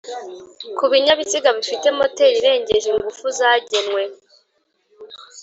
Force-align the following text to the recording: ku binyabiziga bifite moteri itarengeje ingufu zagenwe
ku 0.77 0.85
binyabiziga 0.91 1.49
bifite 1.59 1.87
moteri 1.97 2.35
itarengeje 2.37 2.87
ingufu 2.93 3.25
zagenwe 3.37 4.03